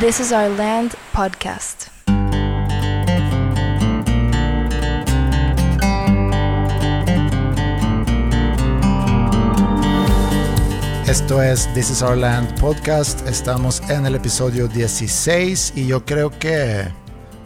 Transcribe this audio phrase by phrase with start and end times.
[0.00, 1.88] This is Our Land podcast.
[11.06, 13.28] Esto es This is Our Land podcast.
[13.28, 16.88] Estamos en el episodio 16 y yo creo que,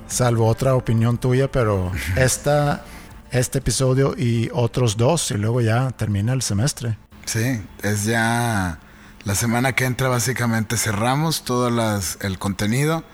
[0.06, 2.84] salvo otra opinión tuya, pero esta,
[3.32, 6.98] este episodio y otros dos y luego ya termina el semestre.
[7.24, 8.78] Sí, es ya
[9.24, 13.04] la semana que entra básicamente cerramos todo las, el contenido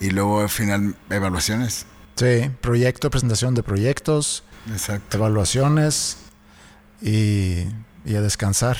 [0.00, 1.86] y luego al final evaluaciones.
[2.16, 5.16] Sí, proyecto, presentación de proyectos, Exacto.
[5.16, 6.18] evaluaciones
[7.00, 7.64] y,
[8.04, 8.76] y a descansar.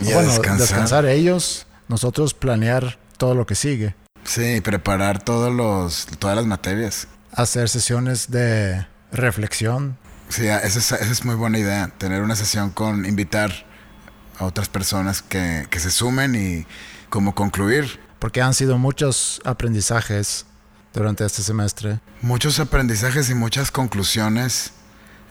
[0.00, 0.58] Y a bueno, descansar.
[0.58, 3.94] descansar ellos, nosotros planear todo lo que sigue.
[4.24, 7.08] Sí, preparar todos los, todas las materias.
[7.32, 9.98] Hacer sesiones de reflexión.
[10.28, 13.66] Sí, esa es, esa es muy buena idea, tener una sesión con invitar
[14.40, 16.66] a otras personas que, que se sumen y
[17.08, 18.00] como concluir.
[18.18, 20.46] Porque han sido muchos aprendizajes
[20.92, 22.00] durante este semestre.
[22.22, 24.72] Muchos aprendizajes y muchas conclusiones.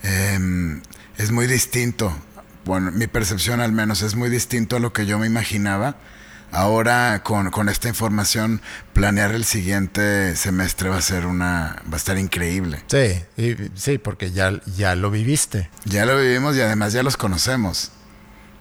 [0.04, 0.82] Eh,
[1.18, 2.16] es muy distinto.
[2.66, 5.98] Bueno, mi percepción al menos es muy distinto a lo que yo me imaginaba.
[6.52, 8.62] Ahora con, con esta información
[8.94, 12.84] planear el siguiente semestre va a ser una va a estar increíble.
[12.88, 15.70] Sí, y, sí, porque ya, ya lo viviste.
[15.86, 17.92] Ya lo vivimos y además ya los conocemos.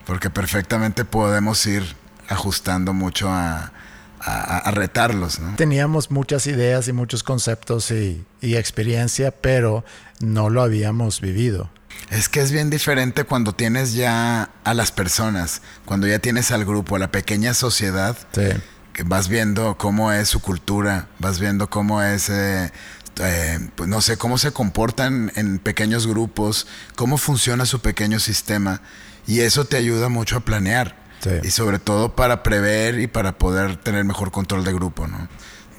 [0.08, 1.84] Porque perfectamente podemos ir
[2.28, 3.72] ajustando mucho a,
[4.20, 5.54] a, a retarlos, ¿no?
[5.56, 9.84] Teníamos muchas ideas y muchos conceptos y, y experiencia, pero
[10.20, 11.68] no lo habíamos vivido.
[12.10, 16.64] Es que es bien diferente cuando tienes ya a las personas, cuando ya tienes al
[16.64, 18.48] grupo, a la pequeña sociedad, Sí.
[18.94, 22.72] que vas viendo cómo es su cultura, vas viendo cómo es, eh,
[23.20, 28.80] eh, pues no sé, cómo se comportan en pequeños grupos, cómo funciona su pequeño sistema,
[29.28, 31.30] y eso te ayuda mucho a planear, Sí.
[31.44, 35.28] y sobre todo para prever y para poder tener mejor control de grupo, ¿no?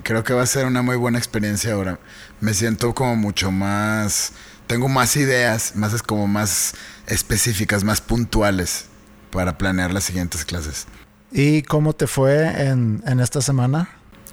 [0.03, 1.99] Creo que va a ser una muy buena experiencia ahora.
[2.41, 4.31] Me siento como mucho más,
[4.67, 6.73] tengo más ideas, más es como más
[7.07, 8.85] específicas, más puntuales
[9.31, 10.87] para planear las siguientes clases.
[11.31, 13.89] ¿Y cómo te fue en, en esta semana?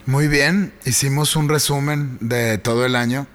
[0.06, 3.26] Muy bien, hicimos un resumen de todo el año.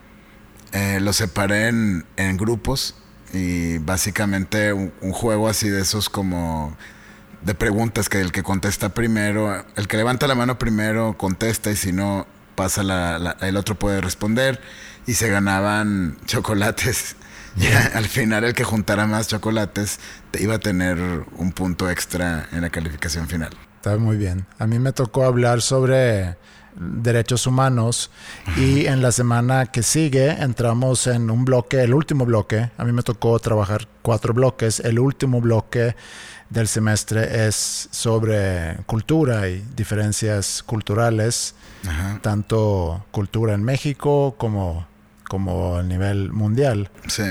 [0.73, 2.95] Eh, lo separé en, en grupos
[3.33, 6.75] y básicamente un, un juego así de esos como
[7.41, 11.75] de preguntas que el que contesta primero, el que levanta la mano primero contesta y
[11.75, 14.61] si no pasa la, la- el otro puede responder
[15.07, 17.15] y se ganaban chocolates.
[17.57, 19.99] Ya al final el que juntara más chocolates
[20.31, 20.97] te iba a tener
[21.35, 23.49] un punto extra en la calificación final.
[23.75, 24.45] Está muy bien.
[24.57, 26.37] A mí me tocó hablar sobre
[26.75, 28.11] derechos humanos
[28.57, 32.71] y en la semana que sigue entramos en un bloque, el último bloque.
[32.77, 34.79] A mí me tocó trabajar cuatro bloques.
[34.79, 35.95] El último bloque
[36.49, 41.55] del semestre es sobre cultura y diferencias culturales,
[41.87, 42.19] Ajá.
[42.21, 44.87] tanto cultura en México como,
[45.27, 46.91] como a nivel mundial.
[47.07, 47.23] Sí.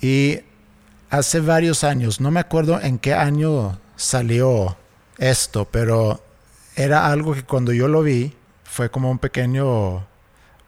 [0.00, 0.40] Y
[1.10, 4.76] hace varios años, no me acuerdo en qué año salió
[5.18, 6.22] esto, pero
[6.74, 8.34] era algo que cuando yo lo vi
[8.72, 10.06] fue como un pequeño,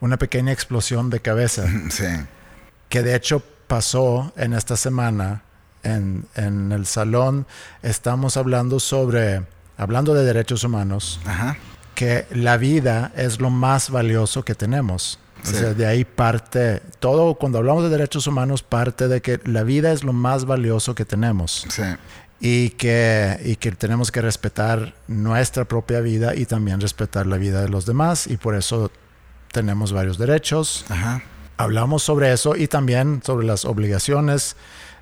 [0.01, 2.05] una pequeña explosión de cabeza, Sí.
[2.91, 5.43] que de hecho pasó en esta semana
[5.83, 7.47] en, en el salón.
[7.83, 9.43] Estamos hablando sobre,
[9.79, 11.57] hablando de derechos humanos, Ajá.
[11.95, 15.19] que la vida es lo más valioso que tenemos.
[15.43, 15.55] O Sí.
[15.57, 19.93] sea, de ahí parte, todo cuando hablamos de derechos humanos parte de que la vida
[19.93, 21.83] es lo más valioso que tenemos Sí.
[22.41, 27.61] Y que, y que tenemos que respetar nuestra propia vida y también respetar la vida
[27.63, 28.91] de los demás y por eso
[29.53, 30.85] tenemos varios derechos.
[30.89, 31.23] Ajá.
[31.57, 34.57] Hablamos sobre eso y también sobre las obligaciones.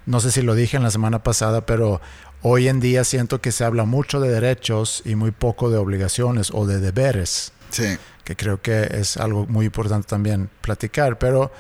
[0.05, 2.01] No sé si lo dije en la semana pasada, pero
[2.43, 6.51] hoy en día siento que se habla mucho de derechos y muy poco de obligaciones
[6.53, 7.97] o de deberes, Sí.
[8.25, 11.19] que creo que es algo muy importante también platicar.
[11.19, 11.51] Pero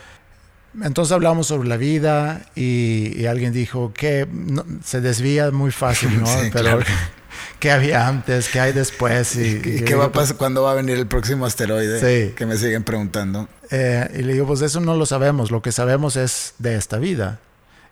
[0.83, 6.21] entonces hablamos sobre la vida y, y alguien dijo que no- se desvía muy fácil,
[6.21, 6.27] ¿no?
[6.41, 6.85] Sí, pero claro.
[7.61, 8.49] ¿qué había antes?
[8.49, 9.37] ¿Qué hay después?
[9.37, 10.37] Y, ¿Y y qué va a pues, pasar?
[10.37, 12.01] ¿Cuándo va a venir el próximo asteroide?
[12.29, 12.35] Sí.
[12.35, 13.49] Que me siguen preguntando.
[13.71, 16.99] Eh, y le digo, pues eso no lo sabemos, lo que sabemos es de esta
[16.99, 17.39] vida.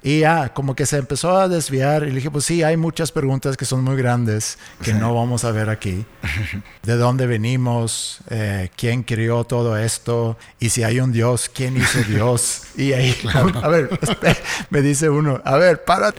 [0.02, 3.12] Y ya, como que se empezó a desviar y le dije, pues sí, hay muchas
[3.12, 4.96] preguntas que son muy grandes que Sí.
[4.98, 6.06] no vamos a ver aquí.
[6.82, 8.20] ¿De dónde venimos?
[8.30, 10.38] Eh, ¿Quién creó todo esto?
[10.58, 12.62] Y si hay un Dios, ¿quién hizo Dios?
[12.76, 13.14] Y ahí,
[13.62, 13.90] a ver,
[14.70, 16.14] me dice uno, a ver, para.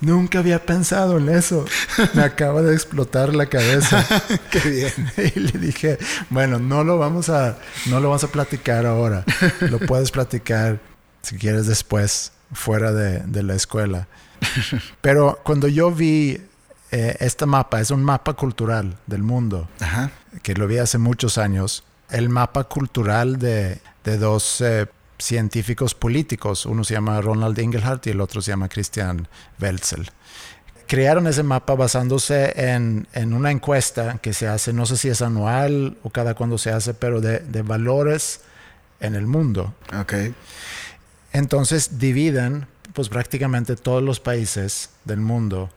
[0.00, 1.64] Nunca había pensado en eso.
[2.14, 4.06] Me acaba de explotar la cabeza.
[4.50, 5.32] Qué bien.
[5.34, 5.98] Y le dije,
[6.30, 9.24] bueno, no lo vamos a, no lo vamos a platicar ahora.
[9.60, 10.78] Lo puedes platicar
[11.22, 14.08] si quieres después, fuera de, de la escuela.
[15.00, 16.40] Pero cuando yo vi
[16.90, 20.10] eh, este mapa, es un mapa cultural del mundo, Ajá.
[20.42, 24.86] que lo vi hace muchos años, el mapa cultural de, de dos eh,
[25.18, 26.66] científicos políticos.
[26.66, 29.28] Uno se llama Ronald Ingelhardt y el otro se llama Christian
[29.60, 30.10] Welzel.
[30.88, 35.22] Crearon ese mapa basándose en, en una encuesta que se hace, no sé si es
[35.22, 38.40] anual o cada cuando se hace, pero de, de valores
[39.00, 39.74] en el mundo.
[39.98, 40.12] Ok.
[41.32, 45.70] Entonces dividen pues prácticamente todos los países del mundo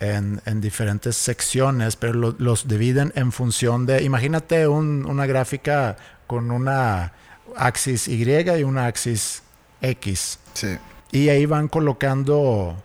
[0.00, 5.96] en, en diferentes secciones, pero lo- los dividen en función de, imagínate un- una gráfica
[6.26, 7.12] con una
[7.56, 9.42] axis Y y una axis
[9.80, 10.38] X.
[10.54, 10.76] Sí.
[11.10, 12.76] Y ahí van colocando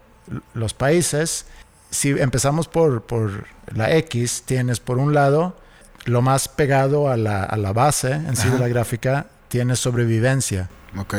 [0.53, 1.45] los países.
[1.91, 3.45] Si empezamos por, por
[3.75, 5.57] la X, tienes por un lado
[6.05, 10.69] lo más pegado a la, a la base en sí de la gráfica, tienes sobrevivencia.
[10.97, 11.15] Ok.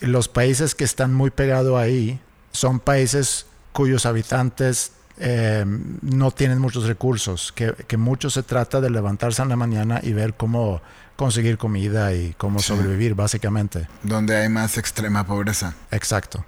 [0.00, 2.20] Los países que están muy pegados ahí
[2.52, 5.64] son países cuyos habitantes eh,
[6.02, 10.12] no tienen muchos recursos, que, que mucho se trata de levantarse en la mañana y
[10.12, 10.80] ver cómo
[11.16, 12.66] conseguir comida y cómo Sí.
[12.68, 13.88] sobrevivir, básicamente.
[14.04, 15.74] Donde hay más extrema pobreza.
[15.90, 16.44] Exacto.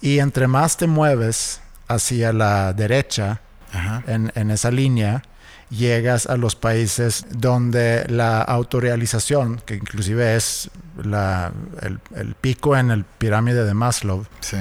[0.00, 3.40] Y entre más te mueves hacia la derecha,
[3.72, 4.04] Ajá.
[4.06, 5.22] en, en esa línea,
[5.70, 10.70] llegas a los países donde la autorrealización, que inclusive es
[11.02, 11.52] la-
[11.82, 14.56] el, el pico en el pirámide de Maslow, Sí.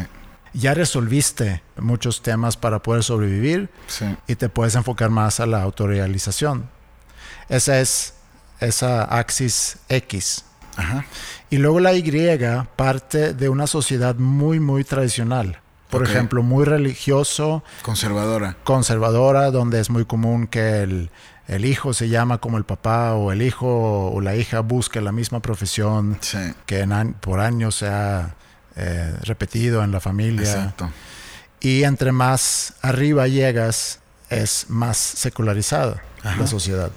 [0.53, 4.05] ya resolviste muchos temas para poder sobrevivir Sí.
[4.27, 6.69] y te puedes enfocar más a la autorrealización.
[7.49, 8.13] Esa es
[8.59, 10.45] esa axis X.
[10.77, 11.05] Ajá.
[11.49, 12.03] Y luego la Y
[12.75, 15.59] parte de una sociedad muy, muy tradicional.
[15.89, 16.09] Por Ok.
[16.09, 18.55] ejemplo, muy religioso, Conservadora.
[18.63, 21.09] conservadora, donde es muy común que el,
[21.47, 25.11] el hijo se llama como el papá o el hijo o la hija busque la
[25.11, 26.37] misma profesión Sí.
[26.67, 28.35] que en por años se ha
[28.75, 30.43] eh, repetido en la familia.
[30.49, 30.89] Exacto.
[31.59, 33.99] Y entre más arriba llegas,
[34.29, 36.37] es más secularizada Ajá.
[36.39, 36.91] la sociedad.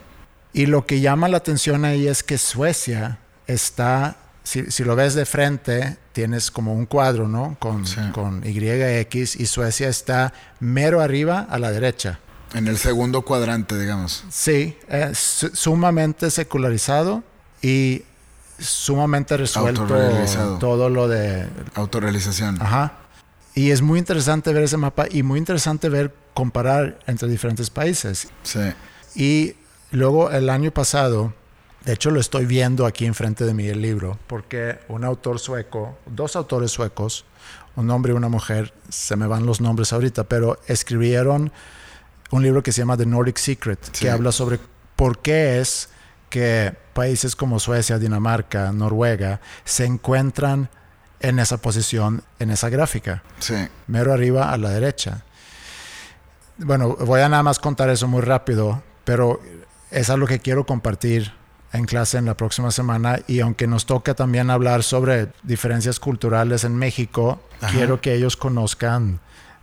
[0.52, 5.14] Y lo que llama la atención ahí es que Suecia está, si, si lo ves
[5.14, 7.56] de frente, tienes como un cuadro, ¿no?
[7.58, 8.00] Con, Sí.
[8.12, 12.18] con YX y Suecia está mero arriba a la derecha.
[12.54, 14.24] En el segundo cuadrante, digamos.
[14.30, 17.22] Sí, es su- sumamente secularizado
[17.62, 18.02] y
[18.58, 19.86] sumamente resuelto
[20.58, 22.60] todo lo de Autorrealización.
[22.60, 22.92] Ajá.
[23.54, 28.28] Y es muy interesante ver ese mapa y muy interesante ver comparar entre diferentes países.
[28.42, 28.60] Sí.
[29.14, 29.54] Y
[29.90, 31.34] luego el año pasado,
[31.84, 35.98] de hecho lo estoy viendo aquí enfrente de mí el libro, porque un autor sueco,
[36.06, 37.24] dos autores suecos,
[37.76, 41.52] un hombre y una mujer, se me van los nombres ahorita, pero escribieron
[42.30, 44.04] un libro que se llama The Nordic Secret, Sí.
[44.04, 44.58] que habla sobre
[44.96, 45.88] por qué es
[46.30, 50.68] que países como Suecia, Dinamarca, Noruega se encuentran
[51.20, 53.54] en esa posición, en esa gráfica Sí.
[53.86, 55.24] mero arriba a la derecha.
[56.58, 59.40] Bueno, voy a nada más contar eso muy rápido, pero
[59.90, 61.32] es algo que quiero compartir
[61.72, 66.64] en clase en la próxima semana y aunque nos toca también hablar sobre diferencias culturales
[66.64, 67.72] en México, Ajá.
[67.72, 69.20] quiero que ellos conozcan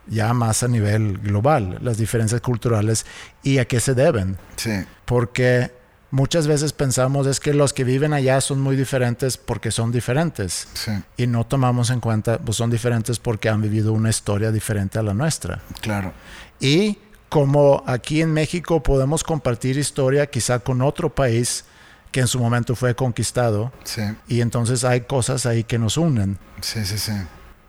[0.08, 3.06] ya más a nivel global las diferencias culturales
[3.44, 4.72] y a qué se deben, Sí.
[5.06, 5.72] porque
[6.10, 10.68] muchas veces pensamos es que los que viven allá son muy diferentes porque son diferentes
[10.74, 10.92] Sí.
[11.18, 15.04] y no tomamos en cuenta, pues son diferentes porque han vivido una historia diferente a
[15.04, 15.62] la nuestra.
[15.82, 16.12] Claro.
[16.60, 16.98] Y
[17.30, 21.66] como aquí en México podemos compartir historia quizá con otro país
[22.12, 24.02] que en su momento fue conquistado Sí.
[24.28, 26.38] y entonces hay cosas ahí que nos unen.
[26.62, 27.12] Sí, sí, sí.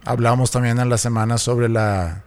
[0.05, 2.23] Hablamos también en la semana sobre la,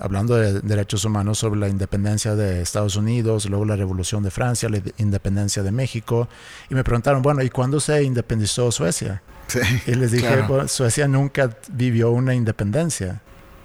[0.00, 4.68] hablando de derechos humanos, sobre la independencia de Estados Unidos, luego la revolución de Francia,
[4.68, 6.28] la independencia de México
[6.68, 9.22] y me preguntaron, bueno, ¿y cuándo se independizó Suecia?
[9.48, 9.60] Sí.
[9.86, 10.46] Y les dije, Claro.
[10.48, 13.20] "Bueno, Suecia nunca vivió una independencia.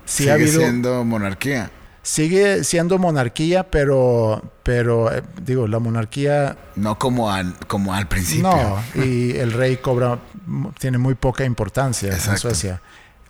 [0.05, 1.69] Sí Sigue ha habido, siendo monarquía.
[2.07, 8.43] Sigue siendo monarquía, pero, pero eh, digo, la monarquía No como al, como al principio.
[8.49, 10.19] no, y el rey cobra,
[10.79, 12.37] tiene muy poca importancia en.
[12.37, 12.81] Suecia.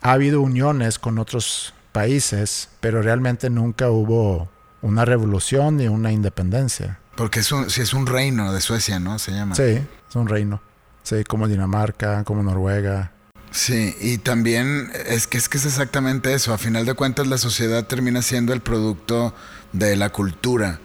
[0.01, 4.47] Ha habido uniones con otros países, pero realmente nunca hubo
[4.83, 6.99] una revolución ni una independencia.
[7.15, 9.17] Porque es un, sí es un reino de Suecia, ¿no?
[9.17, 9.55] Se llama.
[9.55, 10.61] Sí, es un reino.
[11.01, 13.11] Sí, como Dinamarca, como Noruega.
[13.51, 16.53] Sí, y también es que, es que es exactamente eso.
[16.53, 19.33] A final de cuentas, la sociedad termina siendo el producto
[19.73, 20.79] de la cultura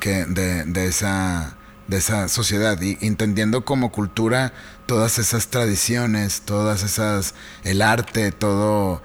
[0.00, 2.80] que, de, de esa, de esa sociedad.
[2.80, 4.52] Y entendiendo como cultura
[4.86, 7.34] todas esas tradiciones, todas esas.
[7.64, 9.02] el arte, todo.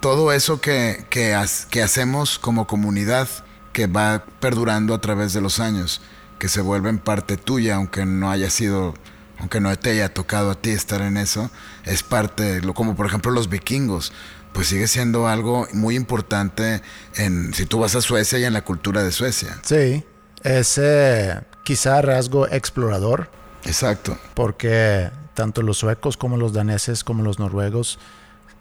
[0.00, 3.28] Todo eso que, que, has- que hacemos como comunidad
[3.72, 6.00] que va perdurando a través de los años,
[6.38, 8.94] que se vuelven parte tuya, aunque no haya sido
[9.38, 11.50] aunque no te haya tocado a ti estar en eso,
[11.84, 14.12] es parte, lo, como por ejemplo los vikingos,
[14.52, 16.82] pues sigue siendo algo muy importante
[17.16, 19.58] en, si tú vas a Suecia y en la cultura de Suecia.
[19.62, 20.04] Sí,
[20.42, 23.30] ese quizá rasgo explorador
[23.66, 24.16] Exacto.
[24.34, 27.98] Porque tanto los suecos como los daneses como los noruegos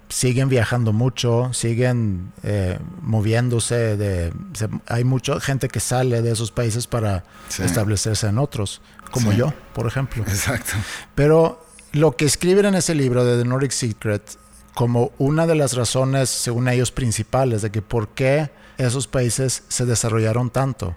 [0.09, 3.97] siguen viajando mucho, siguen eh, moviéndose.
[3.97, 7.63] De, se- hay mucha gente que sale de esos países para Sí.
[7.63, 8.81] establecerse en otros,
[9.11, 9.37] como Sí.
[9.37, 10.23] yo, por ejemplo.
[10.27, 10.73] Exacto.
[11.15, 14.37] Pero lo que escriben en ese libro de The Nordic Secret,
[14.73, 19.85] como una de las razones, según ellos, principales de que por qué esos países se
[19.85, 20.95] desarrollaron tanto,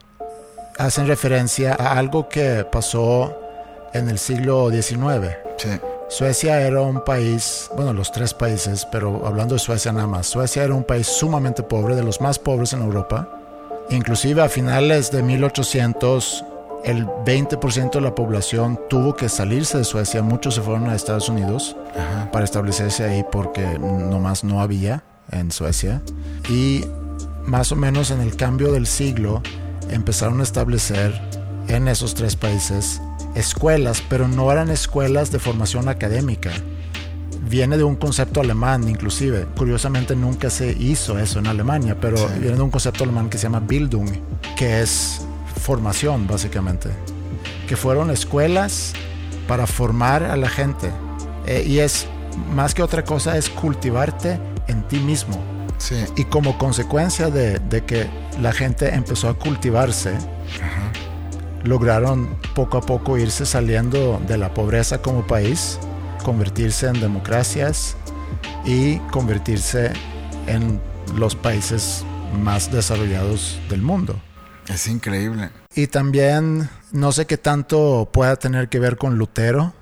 [0.78, 3.36] hacen referencia a algo que pasó
[3.94, 5.36] en el siglo XIX.
[5.58, 5.68] Sí.
[6.08, 10.64] Suecia era un país, bueno, los tres países, pero hablando de Suecia nada más, Suecia
[10.64, 13.28] era un país sumamente pobre, de los más pobres en Europa.
[13.90, 16.44] Inclusive a finales de 1800,
[16.84, 21.28] el 20% de la población tuvo que salirse de Suecia, muchos se fueron a Estados
[21.28, 22.30] Unidos Ajá.
[22.30, 26.00] para establecerse ahí porque nomás no había en Suecia.
[26.48, 26.86] Y
[27.44, 29.42] más o menos en el cambio del siglo
[29.90, 31.20] empezaron a establecer
[31.68, 33.02] en esos tres países
[33.34, 36.50] escuelas, pero no eran escuelas de formación académica.
[37.48, 39.46] Viene de un concepto alemán, inclusive.
[39.56, 42.24] Curiosamente nunca se hizo eso en Alemania, pero Sí.
[42.40, 44.10] viene de un concepto alemán que se llama Bildung,
[44.56, 45.22] que es
[45.62, 46.90] formación, básicamente.
[47.66, 48.92] Que fueron escuelas
[49.46, 50.90] para formar a la gente.
[51.46, 52.06] Eh, y es,
[52.54, 55.40] más que otra cosa, es cultivarte en ti mismo.
[55.78, 55.94] Sí.
[56.16, 58.08] Y como consecuencia de, de que
[58.42, 60.87] la gente empezó a cultivarse, Ajá.
[61.64, 65.78] Lograron poco a poco irse saliendo de la pobreza como país,
[66.24, 67.96] convertirse en democracias
[68.64, 69.92] y convertirse
[70.46, 70.80] en
[71.16, 72.04] los países
[72.42, 74.20] más desarrollados del mundo.
[74.68, 75.50] Es increíble.
[75.74, 79.72] Y también no sé qué tanto pueda tener que ver con Lutero,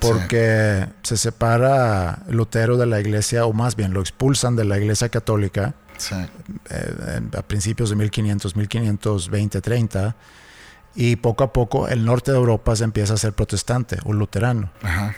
[0.00, 5.08] porque se separa Lutero de la iglesia, o más bien lo expulsan de la iglesia
[5.08, 6.16] católica Sí.
[6.70, 10.16] eh, a principios de 1500, 1520, 30,
[10.94, 14.70] y poco a poco el norte de Europa se empieza a ser protestante o luterano.
[14.82, 15.14] Ajá.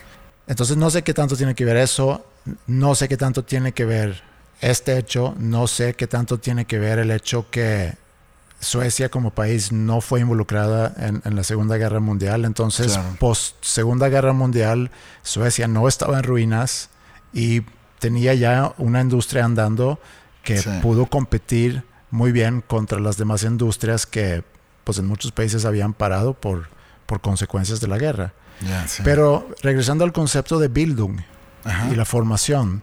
[0.47, 2.25] Entonces no sé qué tanto tiene que ver eso,
[2.66, 4.23] no sé qué tanto tiene que ver
[4.61, 7.95] este hecho, no sé qué tanto tiene que ver el hecho que
[8.61, 12.45] Suecia como país no fue involucrada en, en la Segunda Guerra Mundial.
[12.47, 13.16] Entonces, Claro.
[13.21, 14.90] post Segunda Guerra Mundial,
[15.23, 16.88] Suecia no estaba en ruinas
[17.35, 17.62] y
[17.99, 19.99] tenía ya una industria andando
[20.43, 20.71] que Sí.
[20.83, 24.45] pudo competir muy bien contra las demás industrias que
[24.84, 26.68] pues en muchos países habían parado por,
[27.06, 28.34] por consecuencias de la guerra.
[28.60, 29.02] Ya, sí.
[29.04, 31.20] Pero regresando al concepto de Bildung
[31.64, 31.90] Ajá.
[31.90, 32.82] y la formación,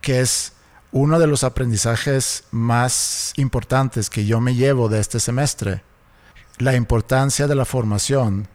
[0.00, 0.52] que es
[0.92, 5.82] uno de los aprendizajes más importantes que yo me llevo de este semestre,
[6.58, 8.48] la importancia de la formación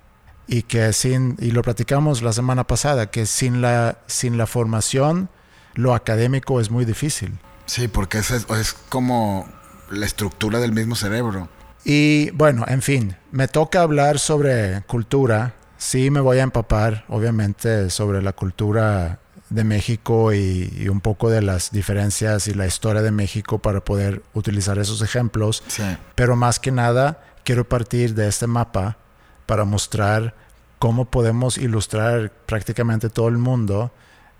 [0.47, 5.29] y que sin, y lo platicamos la semana pasada, que sin la, sin la formación
[5.73, 7.37] lo académico es muy difícil.
[7.65, 9.47] Sí, porque es, es como
[9.89, 11.49] la estructura del mismo cerebro.
[11.83, 15.53] Y bueno, en fin, me toca hablar sobre cultura.
[15.77, 19.19] Sí, me voy a empapar, obviamente, sobre la cultura
[19.49, 23.79] de México y, y un poco de las diferencias y la historia de México para
[23.79, 25.63] poder utilizar esos ejemplos.
[25.67, 25.83] Sí.
[26.15, 28.97] Pero más que nada, quiero partir de este mapa
[29.45, 30.33] para mostrar
[30.79, 33.91] cómo podemos ilustrar prácticamente todo el mundo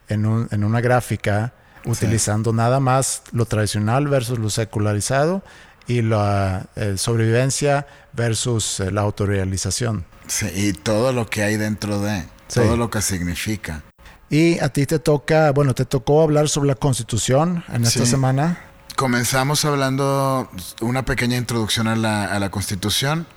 [0.09, 1.53] en, un- en una gráfica
[1.85, 5.41] utilizando nada más lo tradicional versus lo secularizado
[5.87, 10.05] y la eh, sobrevivencia versus eh, la autorrealización.
[10.27, 12.59] Sí, y todo lo que hay dentro de, Sí.
[12.61, 13.83] todo lo que significa.
[14.29, 18.11] Y a ti te toca, bueno, te tocó hablar sobre la constitución en esta Sí.
[18.11, 18.59] semana.
[18.97, 20.49] Comenzamos hablando
[20.81, 23.27] una pequeña introducción a la, a la Constitución,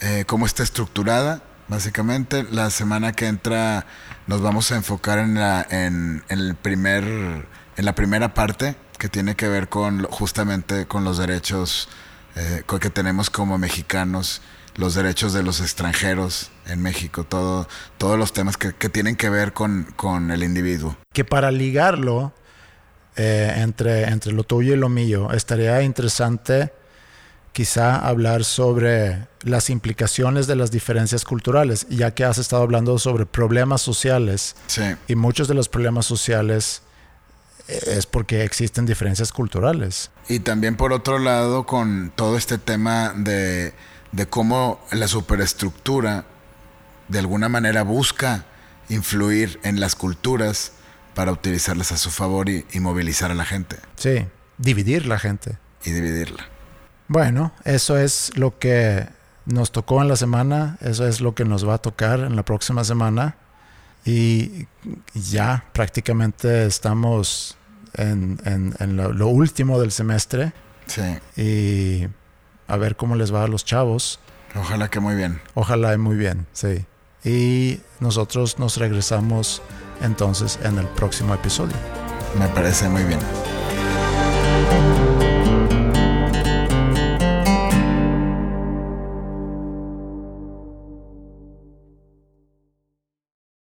[0.00, 2.44] eh, cómo está estructurada, básicamente.
[2.50, 3.86] La semana que entra
[4.26, 9.08] nos vamos a enfocar en la, en, en el primer, en la primera parte, que
[9.08, 11.88] tiene que ver con justamente con los derechos
[12.36, 14.42] eh, que tenemos como mexicanos,
[14.76, 17.66] los derechos de los extranjeros en México, todo,
[17.98, 20.96] todos los temas que, que tienen que ver con, con el individuo.
[21.12, 22.32] que para ligarlo
[23.16, 26.72] eh, entre, entre lo tuyo y lo mío, estaría interesante
[27.52, 33.26] quizá hablar sobre las implicaciones de las diferencias culturales, ya que has estado hablando sobre
[33.26, 34.82] problemas sociales Sí.
[35.08, 36.82] y muchos de los problemas sociales
[37.86, 40.10] es porque existen diferencias culturales.
[40.28, 43.72] Y también por otro lado con todo este tema de,
[44.12, 46.24] de cómo la superestructura
[47.08, 48.44] de alguna manera busca
[48.88, 50.72] influir en las culturas
[51.14, 54.26] para utilizarlas a su favor y, y movilizar a la gente Sí,
[54.58, 55.58] dividir la gente.
[55.84, 56.44] y dividirla.
[57.08, 59.08] Bueno, eso es lo que
[59.46, 62.44] nos tocó en la semana, eso es lo que nos va a tocar en la
[62.44, 63.36] próxima semana
[64.04, 64.66] y
[65.14, 67.56] ya prácticamente estamos
[67.94, 70.52] en, en- en lo, lo último del semestre
[70.86, 71.02] Sí,
[71.36, 72.08] y
[72.66, 74.18] a ver cómo les va a los chavos.
[74.56, 75.40] ojalá que muy bien.
[75.54, 76.84] Ojalá y muy bien, sí.
[77.24, 79.62] y nosotros nos regresamos
[80.02, 81.76] entonces en el próximo episodio.
[82.38, 83.20] Me parece muy bien.